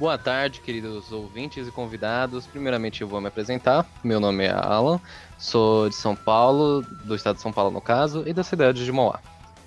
[0.00, 2.46] Boa tarde, queridos ouvintes e convidados.
[2.46, 3.86] Primeiramente, eu vou me apresentar.
[4.02, 4.98] Meu nome é Alan,
[5.38, 8.90] sou de São Paulo, do estado de São Paulo, no caso, e da cidade de
[8.90, 9.20] Moá.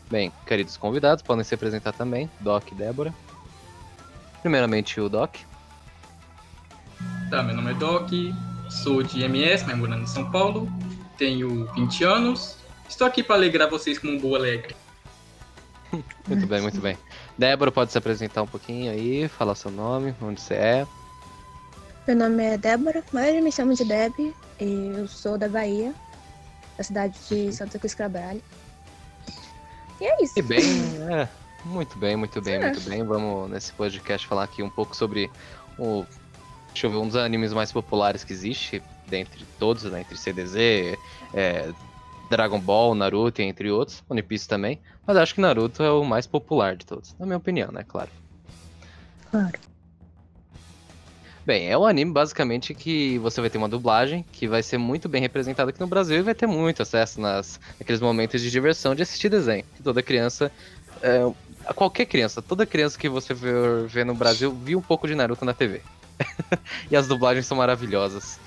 [0.09, 3.13] Bem, queridos convidados, podem se apresentar também, Doc e Débora.
[4.41, 5.35] Primeiramente, o Doc.
[7.29, 8.09] Tá, meu nome é Doc,
[8.71, 10.67] sou de MS, mas morando em São Paulo,
[11.15, 12.57] tenho 20 anos,
[12.89, 14.75] estou aqui para alegrar vocês com um boa alegre.
[16.27, 16.97] muito bem, muito bem.
[17.37, 20.87] Débora, pode se apresentar um pouquinho aí, falar seu nome, onde você é.
[22.07, 25.93] Meu nome é Débora, mas me chamam de Deb, e eu sou da Bahia,
[26.77, 28.37] da cidade de Santa Cruz Cabral.
[29.99, 30.37] E é isso.
[30.37, 30.63] E bem,
[31.09, 31.27] é,
[31.65, 33.03] muito bem, muito bem, muito bem.
[33.03, 35.31] Vamos nesse podcast falar aqui um pouco sobre
[35.79, 36.05] o.
[36.71, 40.01] Deixa eu ver, um dos animes mais populares que existe, dentre todos, né?
[40.01, 40.97] Entre CDZ,
[41.33, 41.71] é,
[42.29, 44.79] Dragon Ball, Naruto, entre outros, One Piece também.
[45.05, 47.83] Mas acho que Naruto é o mais popular de todos, na minha opinião, né?
[47.87, 48.09] Claro.
[49.29, 49.59] Claro.
[51.45, 55.09] Bem, é um anime basicamente que você vai ter uma dublagem que vai ser muito
[55.09, 58.95] bem representada aqui no Brasil e vai ter muito acesso nas naqueles momentos de diversão
[58.95, 59.65] de assistir desenho.
[59.83, 60.49] Toda criança,
[61.01, 61.19] é,
[61.75, 63.51] qualquer criança, toda criança que você vê,
[63.87, 65.81] vê no Brasil viu um pouco de Naruto na TV.
[66.89, 68.39] e as dublagens são maravilhosas.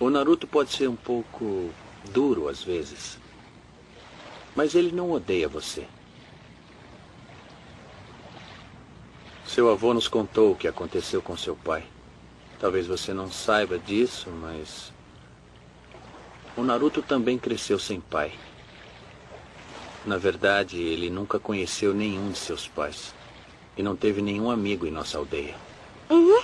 [0.00, 1.70] O Naruto pode ser um pouco
[2.10, 3.18] duro às vezes.
[4.56, 5.86] Mas ele não odeia você.
[9.46, 11.84] Seu avô nos contou o que aconteceu com seu pai.
[12.58, 14.90] Talvez você não saiba disso, mas.
[16.56, 18.32] O Naruto também cresceu sem pai.
[20.06, 23.14] Na verdade, ele nunca conheceu nenhum de seus pais.
[23.76, 25.54] E não teve nenhum amigo em nossa aldeia.
[26.08, 26.42] Uhum.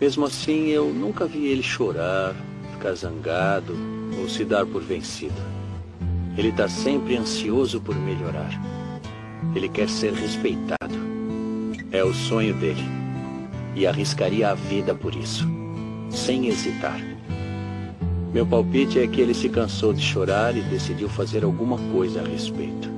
[0.00, 2.34] Mesmo assim, eu nunca vi ele chorar,
[2.72, 3.76] ficar zangado
[4.18, 5.40] ou se dar por vencido.
[6.36, 8.50] Ele está sempre ansioso por melhorar.
[9.54, 10.94] Ele quer ser respeitado.
[11.92, 12.82] É o sonho dele.
[13.76, 15.46] E arriscaria a vida por isso,
[16.10, 17.00] sem hesitar.
[18.32, 22.24] Meu palpite é que ele se cansou de chorar e decidiu fazer alguma coisa a
[22.24, 22.93] respeito.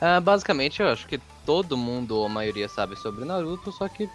[0.00, 4.08] Ah, basicamente, eu acho que todo mundo, ou a maioria, sabe sobre Naruto, só que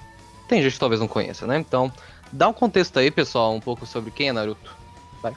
[0.47, 1.57] tem gente que talvez não conheça, né?
[1.57, 1.91] Então,
[2.31, 4.75] dá um contexto aí, pessoal, um pouco sobre quem é Naruto.
[5.21, 5.35] Vai.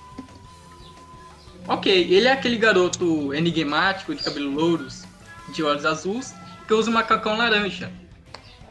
[1.68, 5.04] Ok, ele é aquele garoto enigmático, de cabelo louros,
[5.48, 6.34] de olhos azuis,
[6.66, 7.92] que usa um macacão laranja.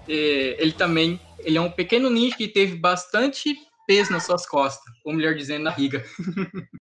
[0.08, 3.56] É, ele também ele é um pequeno ninja que teve bastante
[3.86, 6.04] peso nas suas costas, ou melhor dizendo, na riga.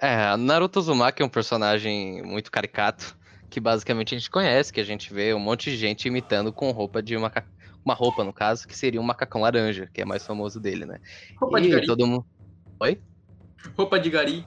[0.00, 3.16] É, Naruto Uzumaki é um personagem muito caricato,
[3.50, 6.70] que basicamente a gente conhece, que a gente vê um monte de gente imitando com
[6.70, 7.32] roupa de uma,
[7.84, 11.00] uma roupa, no caso, que seria um macacão laranja, que é mais famoso dele, né?
[11.36, 11.86] Roupa e de gari.
[11.86, 12.26] todo mundo.
[12.80, 13.00] Oi?
[13.76, 14.46] Roupa de gari.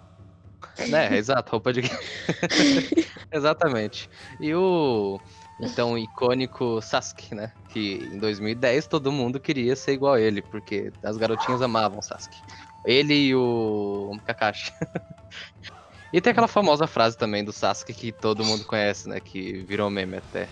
[0.87, 1.81] Né, exato, roupa de.
[3.31, 4.09] Exatamente.
[4.39, 5.19] E o
[5.59, 7.51] então icônico Sasuke, né?
[7.69, 12.41] Que em 2010 todo mundo queria ser igual a ele, porque as garotinhas amavam Sasuke.
[12.85, 14.71] Ele e o Kakashi.
[16.13, 19.19] e tem aquela famosa frase também do Sasuke que todo mundo conhece, né?
[19.19, 20.49] Que virou meme até.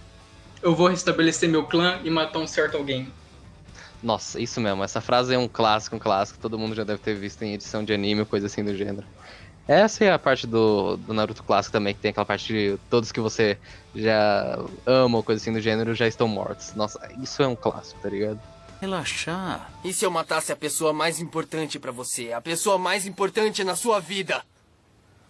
[0.61, 3.11] Eu vou restabelecer meu clã e matar um certo alguém.
[4.01, 4.83] Nossa, isso mesmo.
[4.83, 6.39] Essa frase é um clássico, um clássico.
[6.39, 9.07] Todo mundo já deve ter visto em edição de anime ou coisa assim do gênero.
[9.67, 13.11] Essa é a parte do, do Naruto clássico também, que tem aquela parte de todos
[13.11, 13.59] que você
[13.93, 16.73] já ama ou coisa assim do gênero já estão mortos.
[16.73, 18.39] Nossa, isso é um clássico, tá ligado?
[18.79, 19.71] Relaxar.
[19.83, 22.31] E se eu matasse a pessoa mais importante pra você?
[22.31, 24.43] A pessoa mais importante na sua vida?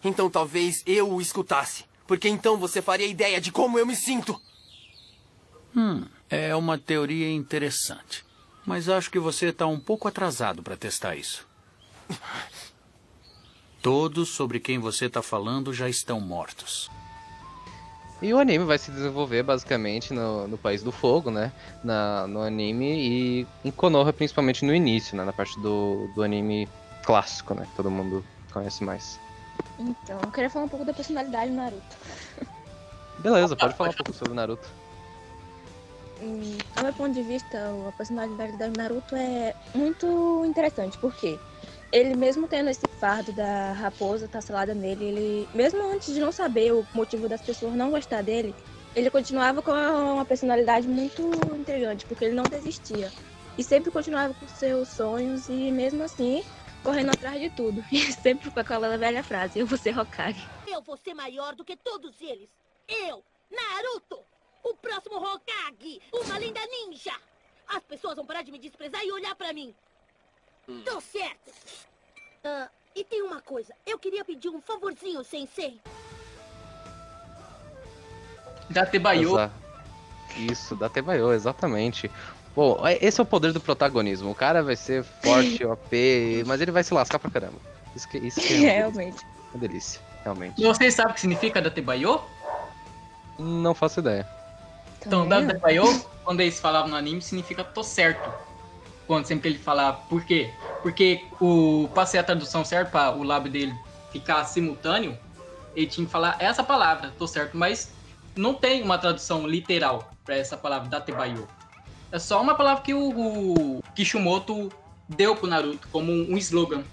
[0.04, 1.86] Então talvez eu o escutasse.
[2.06, 4.40] Porque então você faria ideia de como eu me sinto.
[5.76, 8.26] Hum, é uma teoria interessante.
[8.66, 11.48] Mas acho que você está um pouco atrasado para testar isso.
[13.82, 16.90] Todos sobre quem você está falando já estão mortos.
[18.22, 21.54] E o anime vai se desenvolver basicamente no, no País do Fogo, né?
[21.84, 25.24] Na, no anime e em Konoha, principalmente no início, né?
[25.24, 26.68] Na parte do, do anime
[27.04, 27.66] clássico, né?
[27.66, 29.20] Que todo mundo conhece mais.
[29.78, 31.96] Então, eu queria falar um pouco da personalidade do Naruto.
[33.20, 34.68] Beleza, pode falar um pouco sobre o Naruto.
[36.22, 37.58] Hum, Do meu ponto de vista,
[37.88, 41.40] a personalidade do Naruto é muito interessante, porque
[41.92, 46.74] ele mesmo tendo esse fardo da raposa tasselada nele, ele, mesmo antes de não saber
[46.74, 48.54] o motivo das pessoas não gostar dele,
[48.96, 53.12] ele continuava com uma personalidade muito intrigante, porque ele não desistia.
[53.58, 56.44] E sempre continuava com seus sonhos e mesmo assim
[56.84, 57.84] correndo atrás de tudo.
[57.92, 60.48] E sempre com aquela velha frase, eu vou ser Hokage.
[60.68, 62.50] Eu vou ser maior do que todos eles.
[62.88, 64.20] Eu, Naruto,
[64.64, 67.14] o próximo Hokage, uma linda ninja.
[67.68, 69.76] As pessoas vão parar de me desprezar e olhar pra mim.
[70.86, 71.52] Tô certo.
[72.44, 73.74] Ah, e tem uma coisa.
[73.86, 75.80] Eu queria pedir um favorzinho, Sensei.
[78.70, 79.32] Da Tebayo.
[79.32, 79.52] Exa-
[80.38, 82.10] Isso, da Tebayo, exatamente.
[82.54, 84.30] Pô, é- esse é o poder do protagonismo.
[84.32, 87.58] O cara vai ser forte, OP, mas ele vai se lascar pra caramba.
[87.96, 88.58] Isso que, isso que é
[88.88, 89.26] uma Realmente.
[89.54, 90.62] uma delícia, realmente.
[90.62, 92.22] E vocês sabem o que significa da Tebayo?
[93.40, 94.28] Não faço ideia.
[95.00, 95.48] Então, Também da não.
[95.60, 98.32] Tebayo, quando eles falavam no anime, significa tô certo.
[99.10, 100.54] Quando sempre ele falava, por quê?
[100.84, 103.74] Porque o pra ser a tradução certa, para o lábio dele
[104.12, 105.18] ficar simultâneo,
[105.76, 107.92] ele tinha que falar essa palavra, tô certo, mas
[108.36, 111.48] não tem uma tradução literal para essa palavra da Tebayo.
[112.12, 114.72] É só uma palavra que o, o Kishimoto
[115.08, 116.84] deu pro Naruto como um, um slogan.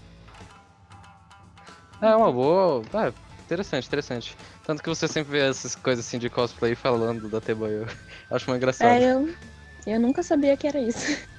[2.00, 2.82] É uma boa.
[2.94, 3.12] Ah,
[3.44, 4.34] interessante, interessante.
[4.64, 7.86] Tanto que você sempre vê essas coisas assim de cosplay falando da Tebayo.
[8.30, 9.02] Acho muito engraçado.
[9.02, 9.34] É, eu,
[9.86, 11.35] eu nunca sabia que era isso.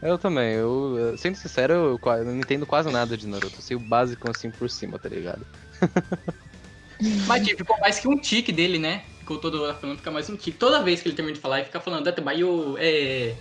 [0.00, 3.56] Eu também, eu, sendo sincero, eu, eu não entendo quase nada de Naruto.
[3.56, 5.44] Eu sei o básico assim por cima, tá ligado?
[7.26, 9.02] Mas tipo, ficou mais que um tique dele, né?
[9.18, 10.56] Ficou toda hora falando, fica mais um tique.
[10.58, 13.34] Toda vez que ele termina de falar, ele fica falando, Datebayo, é.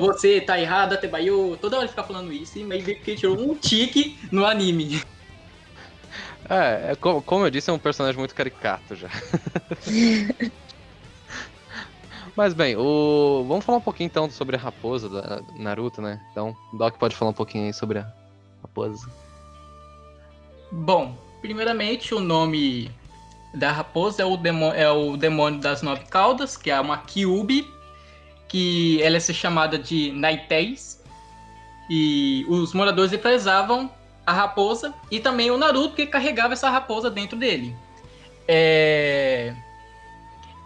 [0.00, 1.56] Você tá errado, Datebayo.
[1.56, 5.00] Toda hora ele fica falando isso, e meio que ele tirou um tique no anime.
[6.48, 9.08] É, é co- como eu disse, é um personagem muito caricato já.
[12.36, 13.44] Mas bem, o...
[13.48, 16.20] vamos falar um pouquinho então sobre a raposa da Naruto, né?
[16.30, 18.12] Então, Doc pode falar um pouquinho aí sobre a
[18.62, 19.08] raposa.
[20.70, 22.90] Bom, primeiramente o nome
[23.54, 27.66] da raposa é o, demo- é o demônio das nove caudas, que é uma Kyubi,
[28.48, 31.02] que ela é chamada de Naitéis.
[31.88, 33.90] E os moradores represavam
[34.26, 37.74] a raposa e também o Naruto que carregava essa raposa dentro dele.
[38.46, 39.54] É...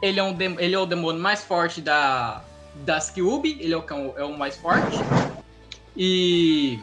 [0.02, 2.42] Ele, é um ele é o demônio mais forte da...
[2.74, 4.96] das Kyubi, ele é o, cão- é o mais forte.
[5.96, 6.80] E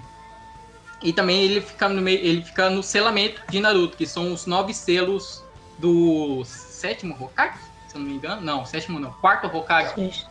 [1.01, 4.45] e também ele fica no meio, ele fica no selamento de Naruto, que são os
[4.47, 5.43] nove selos
[5.77, 8.41] do sétimo Hokage, se eu não me engano.
[8.41, 10.25] Não, sétimo não, quarto Hokage.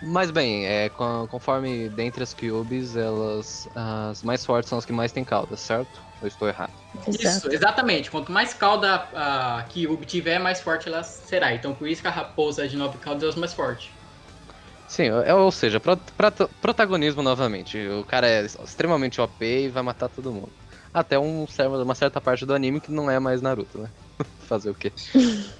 [0.00, 3.68] Mas bem, é, con- conforme dentre as Kyubis, elas.
[3.74, 6.00] As mais fortes são as que mais têm caudas, certo?
[6.20, 6.72] Eu estou errado.
[7.08, 7.52] Isso, Exato.
[7.52, 8.10] exatamente.
[8.10, 11.54] Quanto mais cauda a Kyubi tiver, mais forte ela será.
[11.54, 13.92] Então por isso que a raposa de nove caudas é a mais forte.
[14.88, 17.78] Sim, é- ou seja, pro- prota- protagonismo novamente.
[17.88, 20.52] O cara é extremamente OP e vai matar todo mundo.
[20.92, 21.44] Até um,
[21.82, 23.90] uma certa parte do anime que não é mais Naruto, né?
[24.40, 24.92] Fazer o quê?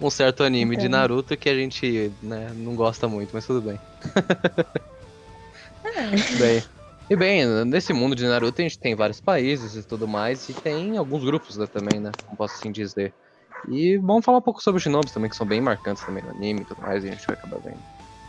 [0.00, 1.00] Um certo anime de Então.
[1.00, 3.76] Naruto que a gente né, não gosta muito, mas tudo bem.
[6.38, 6.62] bem.
[7.08, 10.54] E bem, nesse mundo de Naruto a gente tem vários países e tudo mais, e
[10.54, 12.10] tem alguns grupos né, também, né?
[12.24, 13.12] Como posso assim dizer.
[13.68, 16.30] E vamos falar um pouco sobre os Shinobis também, que são bem marcantes também no
[16.30, 17.78] anime e tudo mais, e a gente vai acabar vendo.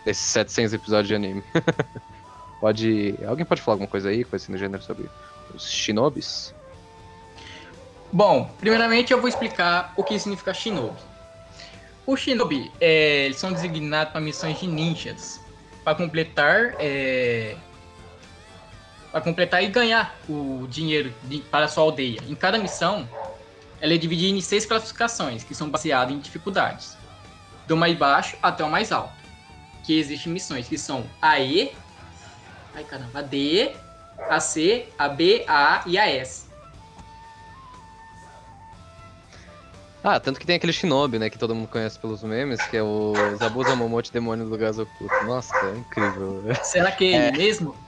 [0.06, 1.44] Desses 700 episódios de anime.
[2.60, 3.16] pode.
[3.26, 5.10] Alguém pode falar alguma coisa aí, coisa assim do gênero sobre
[5.54, 6.54] os Shinobis?
[8.12, 10.98] Bom, primeiramente eu vou explicar o que significa Shinobi.
[12.06, 15.42] O Shinobi, é, eles são designados para missões de ninjas,
[15.84, 17.58] para completar, é,
[19.16, 22.20] para completar e ganhar o dinheiro de- para a sua aldeia.
[22.28, 23.08] Em cada missão,
[23.80, 26.98] ela é dividida em seis classificações, que são baseadas em dificuldades,
[27.66, 29.14] do mais baixo até o mais alto.
[29.86, 31.72] Que existem missões que são a E,
[32.76, 33.72] ai caramba, a D,
[34.30, 36.48] a C, a B, a A e a S.
[40.04, 42.84] Ah, tanto que tem aquele Shinobi, né, que todo mundo conhece pelos memes, que é
[42.84, 45.24] o Zabuza Momote Demônio do Gás Oculto.
[45.24, 46.44] Nossa, é incrível.
[46.62, 47.85] Será que é ele mesmo?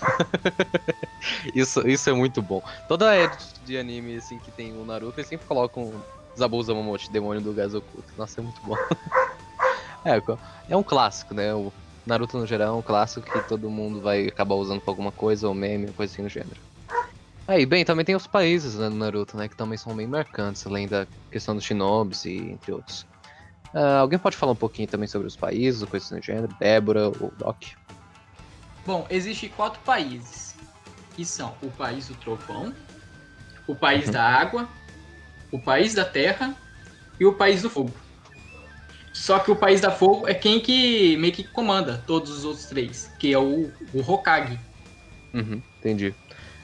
[1.54, 2.62] Isso, isso é muito bom.
[2.88, 6.02] Toda edit de anime assim que tem o Naruto, eles sempre colocam
[6.36, 8.12] Zabuza Momote, Demônio do Gás Oculto.
[8.16, 8.74] Nossa, é muito bom.
[10.04, 10.20] é,
[10.68, 11.54] é um clássico, né?
[11.54, 11.72] O
[12.06, 15.46] Naruto no geral é um clássico que todo mundo vai acabar usando pra alguma coisa,
[15.46, 16.60] ou meme, ou coisa assim no gênero.
[17.46, 19.48] Aí, bem, também tem os países né, no Naruto, né?
[19.48, 23.06] Que também são bem marcantes, além da questão dos shinobis e entre outros.
[23.74, 26.48] Ah, alguém pode falar um pouquinho também sobre os países, ou coisa assim do gênero?
[26.58, 27.62] Débora ou Doc?
[28.86, 30.54] Bom, existem quatro países,
[31.14, 32.74] que são o país do trovão,
[33.66, 34.68] o país da água,
[35.52, 36.54] o país da terra
[37.18, 37.92] e o país do fogo.
[39.12, 42.66] Só que o país da fogo é quem que meio que comanda todos os outros
[42.66, 44.58] três, que é o, o Hokage.
[45.34, 46.14] Uhum, entendi.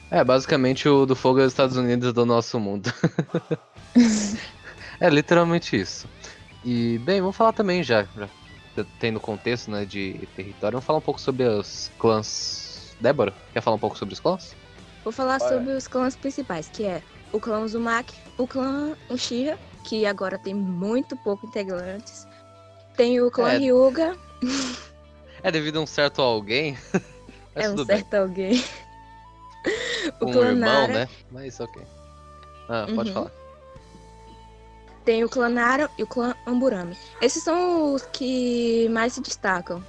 [0.09, 2.91] É, basicamente o do fogo é os Estados Unidos do nosso mundo.
[4.99, 6.07] é literalmente isso.
[6.63, 8.27] E, bem, vamos falar também já, já
[8.85, 12.95] tendo contexto né, de território, vamos falar um pouco sobre os clãs.
[12.99, 14.55] Débora, quer falar um pouco sobre os clãs?
[15.03, 15.55] Vou falar Bora.
[15.55, 20.53] sobre os clãs principais, que é o clã Uzumaki, o clã Uchiha, que agora tem
[20.53, 22.27] muito pouco integrantes.
[22.95, 23.57] Tem o clã É.
[23.57, 24.15] Ryuga,
[25.43, 26.77] É devido a um certo alguém.
[27.55, 27.97] É um tudo bem.
[27.97, 28.63] certo alguém.
[30.21, 31.09] o Um clã irmão, Nara, né?
[31.31, 31.81] Mas ok.
[32.69, 33.13] Ah, pode Uhum.
[33.13, 33.31] falar.
[35.07, 36.93] Tem o clã Nara e o clã Amburami.
[37.21, 39.81] Esses são os que mais se destacam.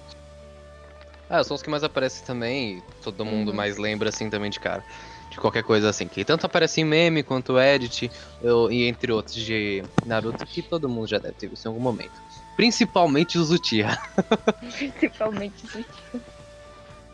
[1.28, 3.54] Ah, são os que mais aparecem também, e todo mundo Uhum.
[3.56, 4.84] mais lembra assim também de cara.
[5.28, 8.08] De qualquer coisa assim, que tanto aparece em meme quanto edit,
[8.40, 11.80] eu- e entre outros de Naruto, que todo mundo já deve ter visto em algum
[11.80, 12.22] momento.
[12.56, 13.98] Principalmente os Uchiha.
[14.78, 16.22] Principalmente isso.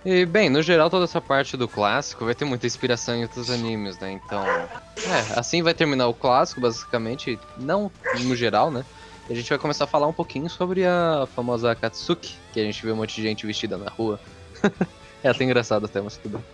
[0.04, 3.48] E, bem, no geral, toda essa parte do clássico vai ter muita inspiração em outros
[3.48, 4.12] animes, né?
[4.12, 8.84] Então, é, assim vai terminar o clássico, basicamente, não no geral, né?
[9.30, 12.64] E a gente vai começar a falar um pouquinho sobre a famosa Akatsuki, que a
[12.64, 14.20] gente vê um monte de gente vestida na rua.
[15.24, 16.44] é até engraçado até, mas tudo.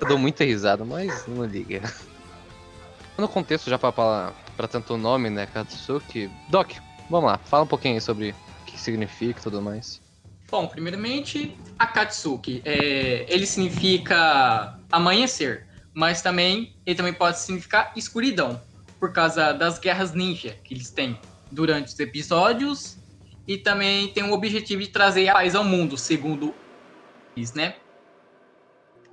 [0.00, 1.82] Eu dou muita risada, mas não liga.
[3.16, 4.32] No contexto, já pra
[4.70, 6.30] tanto o nome, né, Akatsuki...
[6.48, 6.70] Doc,
[7.10, 10.00] vamos lá, fala um pouquinho sobre o que significa e tudo mais.
[10.50, 12.62] Bom, primeiramente, Akatsuki.
[12.64, 18.60] É, ele significa amanhecer, mas também ele também pode significar escuridão,
[18.98, 21.18] por causa das guerras ninja que eles têm
[21.50, 22.98] durante os episódios
[23.46, 26.54] e também tem o objetivo de trazer a paz ao mundo, segundo
[27.36, 27.76] eles, né?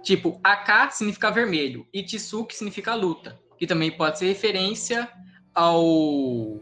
[0.03, 5.09] Tipo, AK significa vermelho e Tsuki significa luta, que também pode ser referência
[5.53, 6.61] ao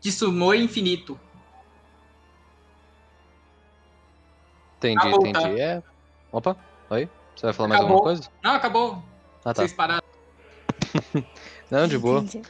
[0.00, 1.18] Tsunoe Infinito,
[4.82, 5.60] Entendi, Acabou, entendi.
[5.60, 5.82] É.
[6.32, 6.56] Opa,
[6.90, 7.08] oi?
[7.36, 7.96] Você vai falar mais Acabou.
[7.96, 8.30] alguma coisa?
[8.42, 9.02] Não, acabou.
[9.44, 9.62] Ah, tá.
[9.62, 10.02] Vocês pararam.
[11.70, 12.20] Não, de boa.
[12.20, 12.48] Entendi.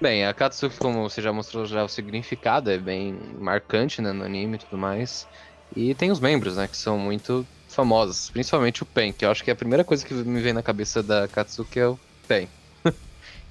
[0.00, 4.24] Bem, a Katsuki, como você já mostrou já o significado, é bem marcante, né, no
[4.24, 5.28] anime e tudo mais.
[5.76, 9.44] E tem os membros, né, que são muito famosos, principalmente o Pen, que eu acho
[9.44, 12.48] que é a primeira coisa que me vem na cabeça da Katsuki é o Pen.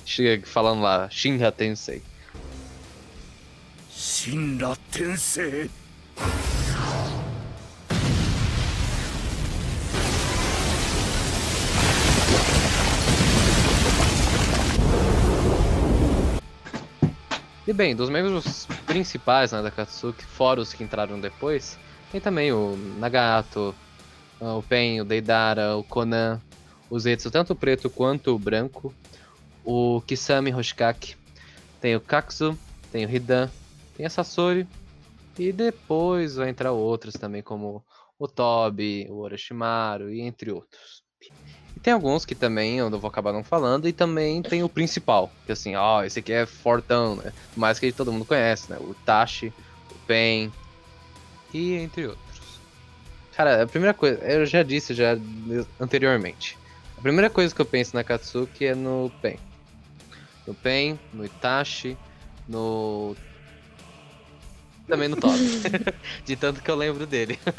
[0.05, 2.01] Chega falando lá, Shinra Tensei.
[3.99, 4.77] 神羅
[17.79, 21.79] bem, dos membros principais né, da Katsuki, fora os que entraram depois,
[22.11, 23.73] tem também o Nagato,
[24.41, 26.41] ah, o Pen, o Deidara, o Conan,
[26.89, 28.93] o Zetsu, tanto o preto quanto o branco,
[29.63, 31.15] o Kisame Hoshikaki,
[31.79, 32.59] tem o Kakuzu,
[32.91, 33.49] tem o Hidan,
[33.95, 34.67] tem a Sasori,
[35.37, 37.81] e depois vai entrar outros também, como
[38.19, 41.01] o Tobi, o Orochimaru e entre outros.
[41.79, 44.67] E tem alguns que também eu não vou acabar não falando, e também tem o
[44.67, 47.31] principal, que assim, ó, esse aqui é fortão, né?
[47.55, 48.77] Mais que todo mundo conhece, né?
[48.81, 49.53] O Tashi,
[49.89, 50.51] o Pen,
[51.53, 52.59] e entre outros.
[53.33, 55.17] Cara, a primeira coisa, eu já disse já
[55.79, 56.57] anteriormente.
[56.97, 59.39] A primeira coisa que eu penso na Katsuki é no Pen.
[60.45, 61.95] No Pen, no Itachi,
[62.45, 63.15] no.
[64.85, 65.39] Também no Tobi.
[66.25, 67.39] de tanto que eu lembro dele.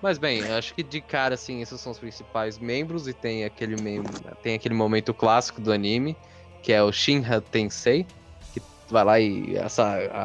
[0.00, 3.76] Mas bem, acho que de cara, assim, esses são os principais membros e tem aquele
[4.40, 6.20] tem aquele momento clássico do anime,
[6.62, 8.12] que é o Shinra Tensei,
[8.52, 9.66] que vai lá e a,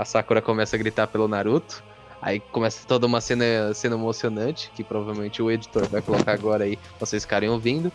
[0.02, 1.84] a Sakura começa a gritar pelo Naruto.
[2.22, 6.80] Aí começa toda uma cena, cena emocionante, que provavelmente o editor vai colocar agora aí,
[7.00, 7.92] vocês ficarem ouvindo.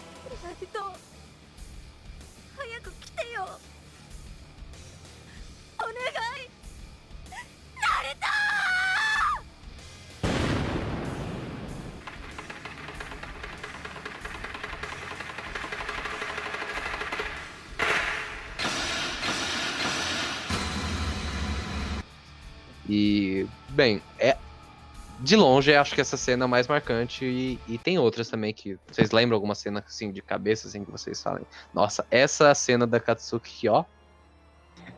[25.68, 27.24] Longe, acho que essa cena é mais marcante.
[27.24, 28.78] E, e tem outras também que.
[28.90, 31.44] Vocês lembram alguma cena assim de cabeça, assim, que vocês falem?
[31.74, 33.84] Nossa, essa cena da Katsuki, ó.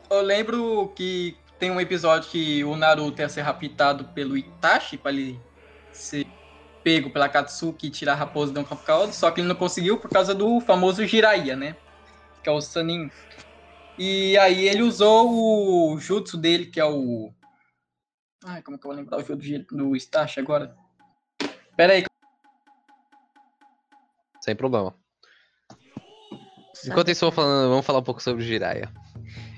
[0.09, 5.11] Eu lembro que tem um episódio que o Naruto ia ser raptado pelo Itachi pra
[5.11, 5.41] ele
[5.93, 6.27] ser
[6.83, 9.99] pego pela Katsuki e tirar a raposa de um caldo, só que ele não conseguiu
[9.99, 11.77] por causa do famoso Jiraiya, né?
[12.43, 13.11] Que é o Sanin.
[13.99, 17.33] E aí ele usou o jutsu dele, que é o.
[18.45, 20.77] Ai, como que eu vou lembrar o jutsu de- do Itachi agora?
[21.77, 22.05] Pera aí,
[24.41, 24.95] Sem problema.
[26.87, 28.91] Enquanto isso, vamos, falando, vamos falar um pouco sobre o Jiraiya.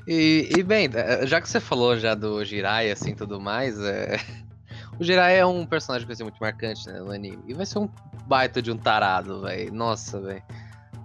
[0.09, 4.17] E, e, bem, eh, já que você falou já do Jiraiya, assim, tudo mais, é...
[4.99, 7.45] o Jiraiya é um personagem que vai ser muito marcante né, no anime.
[7.47, 7.89] E vai ser um
[8.27, 9.73] baita de um tarado, velho.
[9.73, 10.43] Nossa, velho.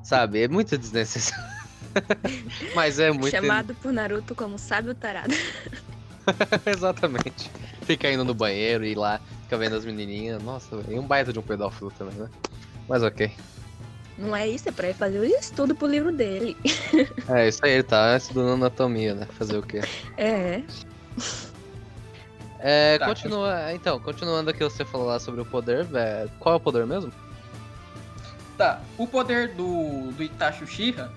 [0.04, 1.46] Sabe, é muito desnecessário.
[2.74, 3.30] Mas é muito...
[3.30, 5.34] Chamado por Naruto como sábio tarado.
[6.66, 7.50] Exatamente.
[7.84, 10.42] Fica indo no banheiro e ir lá, fica vendo as menininhas.
[10.44, 10.98] Nossa, velho.
[10.98, 12.30] É um baita de um pedófilo também, né?
[12.88, 13.32] Mas ok.
[14.18, 16.58] Não é isso, é pra ele fazer o estudo pro livro dele.
[17.30, 19.28] É, isso aí, ele tá estudando anatomia, né?
[19.38, 19.82] Fazer o quê?
[20.18, 20.64] É.
[22.60, 23.74] É, Tá, continua.
[23.74, 26.32] Então, continuando aqui, você falou lá sobre o poder, velho.
[26.40, 27.12] Qual é o poder mesmo?
[28.58, 31.12] Tá, o poder do, do Itachi Uchiha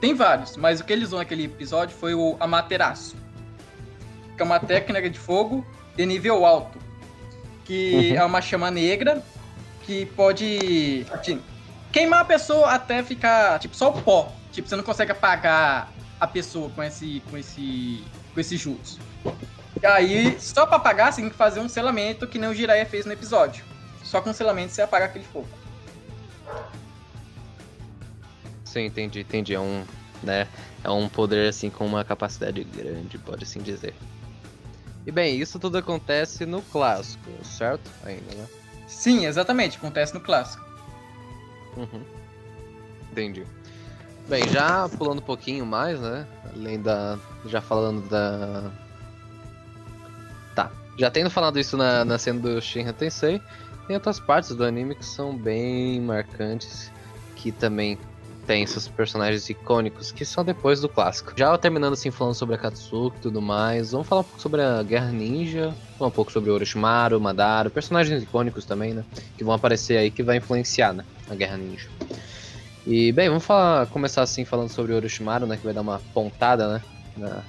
[0.00, 3.14] Tem vários, mas o que ele usou naquele episódio foi o Amaterasu.
[4.40, 6.78] Que é uma técnica de fogo de nível alto.
[7.66, 8.16] Que Uhum.
[8.16, 9.22] é uma chama negra
[9.84, 11.42] que pode assim,
[11.92, 14.32] queimar a pessoa até ficar, tipo, só o pó.
[14.50, 18.98] Tipo, você não consegue apagar a pessoa com esse, com esse, com esse jutsu.
[19.82, 22.86] E aí, só pra apagar, você tem que fazer um selamento que nem o Jiraiya
[22.86, 23.62] fez no episódio.
[24.02, 25.48] Só com selamento você apaga aquele fogo.
[28.64, 29.52] Sim, entendi, entendi.
[29.54, 29.84] É um,
[30.22, 30.48] né,
[30.82, 33.94] é um poder assim com uma capacidade grande, pode assim dizer.
[35.06, 37.90] E bem, isso tudo acontece no clássico, certo?
[38.04, 38.46] Ainda, né?
[38.86, 40.64] Sim, exatamente, acontece no clássico.
[41.76, 42.04] Uhum.
[43.10, 43.46] Entendi.
[44.28, 46.26] Bem, já pulando um pouquinho mais, né?
[46.54, 47.18] Além da.
[47.46, 48.70] Já falando da.
[50.54, 50.70] Tá.
[50.98, 53.40] Já tendo falado isso na, na cena do Shinra Tensei,
[53.86, 56.92] tem outras partes do anime que são bem marcantes,
[57.34, 57.98] que também
[58.50, 61.32] tem seus personagens icônicos, que são depois do clássico.
[61.36, 64.60] Já terminando assim, falando sobre a Katsuki e tudo mais, vamos falar um pouco sobre
[64.60, 69.04] a Guerra Ninja, falar um pouco sobre o Orochimaru, Madara, personagens icônicos também, né?
[69.38, 71.04] Que vão aparecer aí, que vai influenciar, né?
[71.30, 71.88] A Guerra Ninja.
[72.84, 75.56] E, bem, vamos falar, começar assim falando sobre o Orochimaru, né?
[75.56, 76.82] Que vai dar uma pontada, né?
[77.16, 77.44] Na,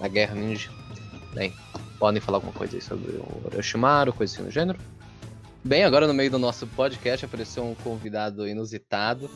[0.00, 0.70] na Guerra Ninja.
[1.32, 1.54] Bem,
[2.00, 4.80] podem falar alguma coisa aí sobre o Orochimaru, coisa assim do gênero?
[5.62, 9.30] Bem, agora no meio do nosso podcast apareceu um convidado inusitado.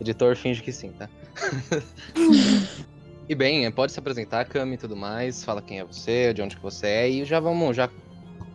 [0.00, 1.08] Editor finge que sim, tá?
[3.28, 6.56] e bem, pode se apresentar, Cami e tudo mais, fala quem é você, de onde
[6.56, 7.88] que você é, e já vamos já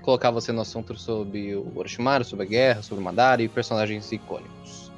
[0.01, 4.11] colocar você no assunto sobre o Orochimaru, sobre a guerra, sobre o Madara e personagens
[4.11, 4.91] icônicos.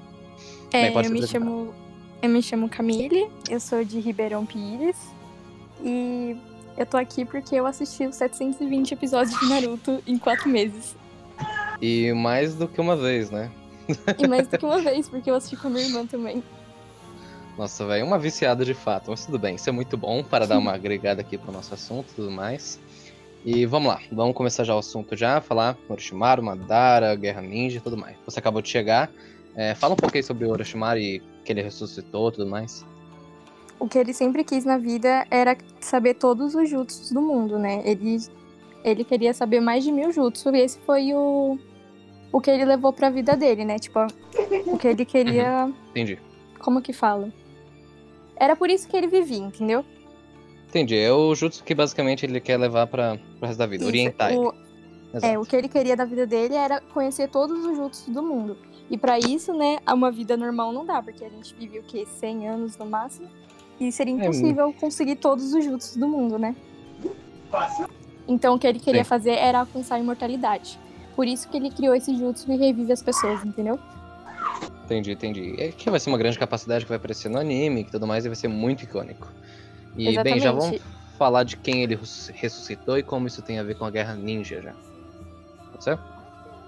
[0.72, 1.74] É, Bem, eu me chamo
[2.22, 4.96] eu me chamo Camille, eu sou de Ribeirão Pires
[5.84, 6.38] e
[6.78, 10.96] eu tô aqui porque eu assisti os 720 episódios de Naruto em quatro meses.
[11.82, 13.50] E mais do que uma vez, né?
[14.18, 16.44] E mais do que uma vez, porque eu assisti com a minha irmã também.
[17.58, 20.58] Nossa, velho, uma viciada de fato, mas tudo bem, isso é muito bom para dar
[20.58, 22.80] uma agregada aqui pro nosso assunto e tudo mais.
[23.44, 27.82] E vamos lá, vamos começar já o assunto já, falar Orochimaru, Madara, Guerra Ninja e
[27.82, 28.16] tudo mais.
[28.26, 29.12] Você acabou de chegar,
[29.56, 32.86] é, fala um pouquinho sobre o Orochimaru e que ele ressuscitou e tudo mais.
[33.80, 37.82] O que ele sempre quis na vida era saber todos os jutsus do mundo, né?
[37.84, 38.18] Ele,
[38.84, 41.58] ele queria saber mais de mil jutsus, e esse foi o,
[42.32, 43.78] o que ele levou pra vida dele, né?
[43.80, 44.00] Tipo,
[44.68, 45.72] o que ele queria.
[45.92, 46.20] Entendi.
[46.60, 47.32] Como que fala?
[48.36, 49.84] Era por isso que ele vivia, entendeu?
[50.70, 53.88] Entendi, é o jutsu que basicamente ele quer levar para pro resto da vida, Isso,
[53.90, 54.40] orientar ele.
[54.40, 54.54] o-
[55.14, 55.26] Exato.
[55.34, 58.58] É, o que ele queria da vida dele era conhecer todos os jutsus do mundo.
[58.90, 62.06] E pra isso, né, uma vida normal não dá, porque a gente vive o quê?
[62.06, 63.28] 100 anos no máximo.
[63.78, 66.56] E seria impossível conseguir todos os jutsus do mundo, né?
[68.28, 69.10] Então o que ele queria Sim.
[69.10, 70.80] fazer era alcançar a imortalidade.
[71.22, 73.80] Por isso que ele criou esse jutsu e revive as pessoas, entendeu?
[74.86, 75.56] Entendi, entendi.
[75.60, 78.26] É que vai ser uma grande capacidade que vai aparecer no anime e tudo mais,
[78.26, 79.32] e vai ser muito icônico.
[79.96, 80.84] E bem, já vamos Exatamente.
[81.20, 84.16] falar de quem ele res- ressuscitou e como isso tem a ver com a Guerra
[84.16, 84.74] Ninja já.
[85.70, 85.96] Pode ser?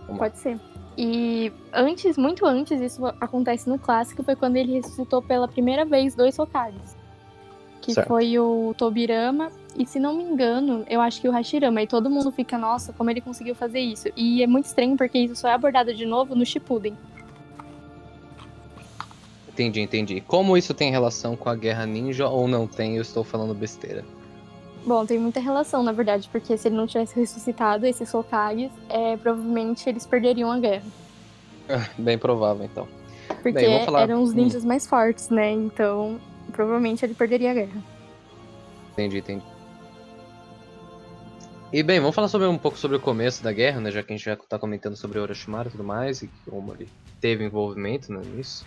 [0.05, 0.17] Vamos lá.
[0.29, 0.59] Pode ser.
[0.95, 6.13] E antes, muito antes, isso acontece no clássico, foi quando ele ressuscitou pela primeira vez
[6.13, 6.95] dois Hokages.
[7.83, 8.07] Que Certo.
[8.07, 11.81] foi o Tobirama e, se não me engano, eu acho que o Hashirama.
[11.81, 14.07] E todo mundo fica, nossa, como ele conseguiu fazer isso.
[14.15, 16.95] E é muito estranho porque isso só é abordado de novo no Shippuden.
[19.49, 20.21] Entendi, entendi.
[20.21, 24.05] Como isso tem relação com a Guerra Ninja ou não tem, eu estou falando besteira.
[24.85, 29.17] Bom, tem muita relação, na verdade, porque se ele não tivesse ressuscitado esses Hokages, é,
[29.17, 30.83] provavelmente eles perderiam a guerra.
[31.97, 32.87] Bem provável, então.
[33.41, 35.51] Porque Bem, falar- eram os ninjas mais fortes, né?
[35.51, 36.17] Então,
[36.53, 37.83] provavelmente ele perderia a guerra.
[38.93, 39.43] Entendi, entendi.
[41.73, 43.89] E bem, vamos falar sobre um pouco sobre o começo da guerra, né?
[43.89, 46.71] Já que a gente já tá comentando sobre o Orochimaru e tudo mais, e como
[46.71, 46.87] ele
[47.19, 48.63] teve envolvimento né, nisso.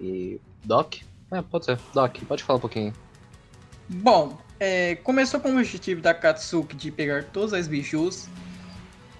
[0.00, 0.40] E.
[0.64, 0.96] Doc?
[1.30, 1.78] É, pode ser.
[1.94, 2.92] Doc, pode falar um pouquinho.
[3.88, 8.28] Bom, é, começou com o objetivo da Katsuki de pegar todas as bijus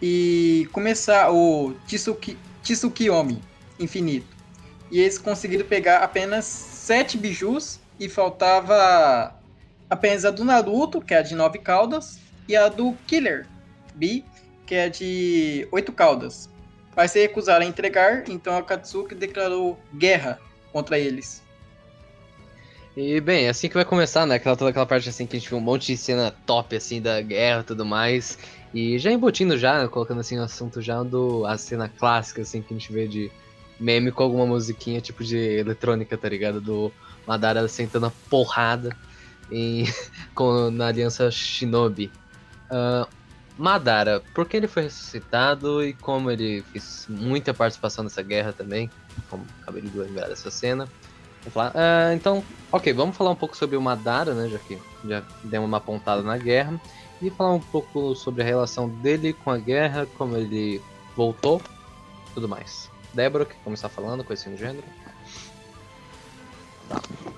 [0.03, 3.41] e começar o Tsuki, Tsukiyomi
[3.79, 4.27] infinito.
[4.91, 9.35] E eles conseguiram pegar apenas sete bijus e faltava
[9.89, 13.47] apenas a do Naruto, que é a de nove caudas, e a do Killer
[13.95, 14.25] Bee,
[14.67, 16.49] que é de oito caudas.
[16.97, 20.39] Mas se recusaram a entregar, então a Katsuki declarou guerra
[20.73, 21.43] contra eles.
[22.97, 24.35] E bem, é assim que vai começar, né?
[24.35, 27.01] Aquela, toda aquela parte assim que a gente viu um monte de cena top assim
[27.01, 28.37] da guerra e tudo mais.
[28.75, 32.75] E já embutindo já, colocando assim o assunto já do a cena clássica assim que
[32.75, 33.31] a gente vê de
[33.79, 36.61] meme com alguma musiquinha tipo de eletrônica, tá ligado?
[36.61, 36.93] Do
[37.27, 38.97] Madara sentando a porrada
[39.51, 39.85] em,
[40.35, 42.11] com, na aliança Shinobi.
[42.71, 43.07] Ah,
[43.59, 48.89] Madara, por que ele foi ressuscitado e como ele fez muita participação nessa guerra também,
[49.29, 50.89] como acabei de lembrar dessa cena.
[51.57, 54.49] Ah, então, ok, vamos falar um pouco sobre o Madara, né?
[54.49, 56.81] Já que já demos uma pontada na guerra.
[57.21, 60.81] E falar um pouco sobre a relação dele com a guerra, como ele
[61.17, 61.61] voltou,
[62.33, 62.89] tudo mais.
[63.19, 64.85] Débora, que começar falando, conhecendo o gênero.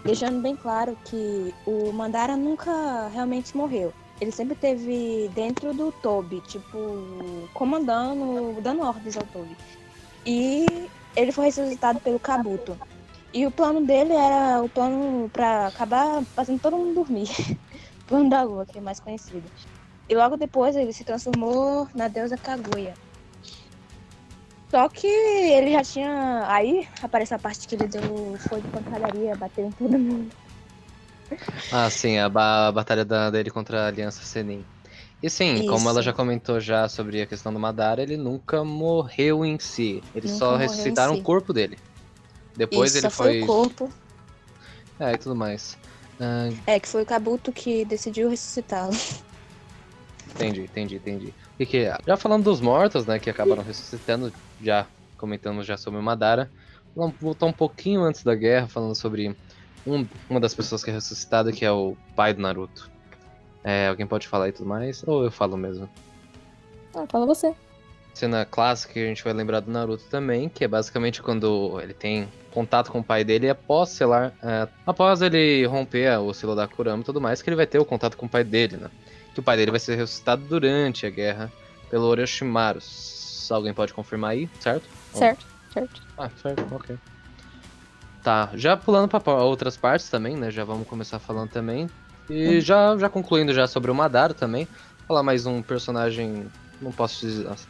[0.04, 3.90] Deixando bem claro que o Mandara nunca realmente morreu.
[4.20, 9.56] Ele sempre teve dentro do Toby, tipo, comandando, dando ordens ao Toby.
[10.26, 10.66] E
[11.16, 12.78] ele foi ressuscitado pelo Kabuto.
[13.32, 17.30] E o plano dele era o plano para acabar fazendo todo mundo dormir.
[18.04, 19.50] o plano da lua, que é mais conhecido.
[20.06, 22.92] E logo depois ele se transformou na deusa Kaguya.
[24.70, 26.44] Só que ele já tinha.
[26.46, 30.30] Aí aparece a parte que ele deu foi de pancadaria, bateu em todo mundo.
[31.72, 34.64] Ah, sim, a, ba a batalha da, dele contra a Aliança Senin.
[35.22, 35.66] E sim, Isso.
[35.66, 40.02] como ela já comentou já sobre a questão do Madara, ele nunca morreu em si.
[40.14, 41.20] Eles nunca só ressuscitaram si.
[41.20, 41.78] o corpo dele.
[42.56, 43.26] Depois Isso, ele foi.
[43.26, 43.92] foi o corpo.
[44.98, 45.76] É, e tudo mais.
[46.18, 46.56] Uh...
[46.66, 48.96] É, que foi o Kabuto que decidiu ressuscitá-lo.
[50.30, 51.34] Entendi, entendi, entendi.
[51.60, 54.86] E que, já falando dos mortos, né, que acabaram ressuscitando, já
[55.18, 56.50] comentando já sobre o Madara,
[56.96, 59.36] vamos voltar um pouquinho antes da guerra, falando sobre
[59.86, 62.90] um, uma das pessoas que é ressuscitada, que é o pai do Naruto.
[63.62, 65.06] É, alguém pode falar e tudo mais?
[65.06, 65.86] Ou eu falo mesmo?
[66.94, 67.54] Ah, fala você.
[68.14, 71.94] Cena clássica que a gente vai lembrar do Naruto também, que é basicamente quando ele
[71.94, 76.66] tem contato com o pai dele após selar, é, após ele romper o selo da
[76.66, 78.90] Kurama e tudo mais, que ele vai ter o contato com o pai dele, né?
[79.32, 81.50] Que o pai dele vai ser ressuscitado durante a guerra
[81.88, 82.80] pelo Orochimaru.
[83.50, 84.88] Alguém pode confirmar aí, certo?
[85.12, 86.02] Certo, certo.
[86.16, 86.96] Ah, certo, ok.
[88.22, 90.50] Tá, já pulando para outras partes também, né?
[90.50, 91.88] Já vamos começar falando também.
[92.28, 92.60] E hum.
[92.60, 94.68] já, já concluindo já sobre o Madara também.
[95.08, 96.46] Falar mais um personagem,
[96.80, 97.26] não posso,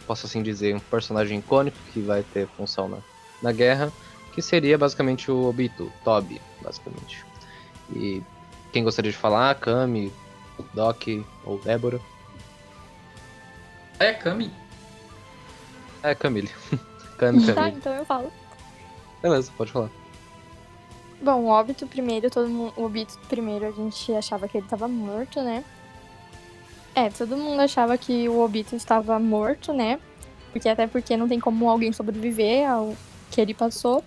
[0.06, 2.98] posso assim dizer, um personagem icônico que vai ter função na,
[3.42, 3.92] na guerra,
[4.32, 7.24] que seria basicamente o Obito, Toby, basicamente.
[7.94, 8.22] E
[8.72, 9.54] quem gostaria de falar?
[9.56, 10.12] Kami,
[10.72, 11.02] Doc
[11.44, 12.00] ou Débora?
[13.98, 14.50] É, Kami.
[16.02, 16.50] É, Camille.
[17.18, 17.54] Kami, Camille.
[17.54, 18.32] Tá, então eu falo.
[19.20, 19.90] Beleza, pode falar.
[21.20, 24.88] Bom, o óbito primeiro, todo mundo, o óbito primeiro a gente achava que ele estava
[24.88, 25.62] morto, né?
[26.94, 30.00] É, todo mundo achava que o Obito estava morto, né?
[30.52, 32.94] Porque até porque não tem como alguém sobreviver ao
[33.30, 34.02] que ele passou.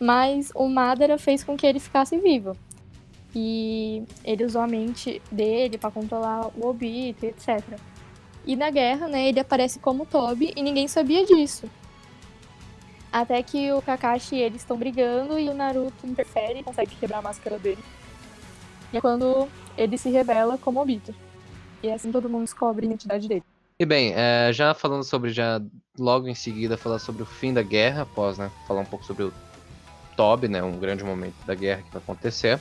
[0.00, 2.56] Mas o Madara fez com que ele ficasse vivo.
[3.34, 7.62] E ele usou a mente dele para controlar o Obito, etc.
[8.46, 11.68] E na guerra, né, ele aparece como Toby e ninguém sabia disso.
[13.12, 17.18] Até que o Kakashi e eles estão brigando e o Naruto interfere e consegue quebrar
[17.18, 17.82] a máscara dele.
[18.92, 21.14] E é quando ele se revela como Obito.
[21.82, 23.44] E é assim todo mundo descobre a identidade dele.
[23.80, 25.62] E bem, é, já falando sobre, já
[25.96, 29.22] logo em seguida, falar sobre o fim da guerra, após, né, falar um pouco sobre
[29.22, 29.32] o
[30.16, 32.60] Toby, né, um grande momento da guerra que vai acontecer.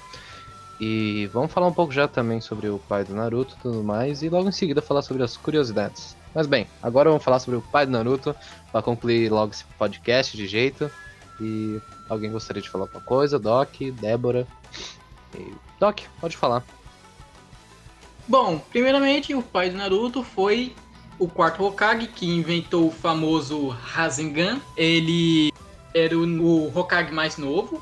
[0.79, 4.21] E vamos falar um pouco já também sobre o pai do Naruto e tudo mais,
[4.21, 6.15] e logo em seguida falar sobre as curiosidades.
[6.35, 8.35] Mas bem, agora vamos falar sobre o pai do Naruto,
[8.71, 10.91] para concluir logo esse podcast de jeito.
[11.41, 13.39] E alguém gostaria de falar alguma coisa?
[13.39, 14.45] Doc, Débora.
[15.33, 15.51] E...
[15.79, 16.63] Doc, pode falar.
[18.27, 20.75] Bom, primeiramente, o pai do Naruto foi
[21.17, 24.59] o quarto Hokage que inventou o famoso Rasengan.
[24.75, 25.53] Ele
[25.93, 27.81] era o, Hokage mais novo,